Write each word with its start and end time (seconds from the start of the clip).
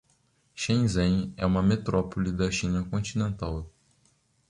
Shenzhen 0.55 1.31
é 1.37 1.45
uma 1.45 1.61
metrópole 1.61 2.31
da 2.31 2.49
China 2.49 2.83
continental 2.85 3.71